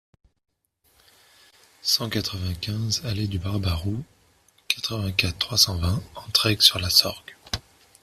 [1.83, 4.03] cent quatre-vingt-quinze allée du Barbaroux,
[4.67, 7.35] quatre-vingt-quatre, trois cent vingt, Entraigues-sur-la-Sorgue